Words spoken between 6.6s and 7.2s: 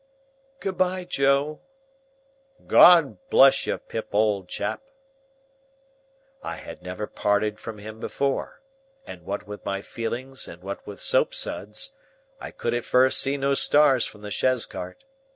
never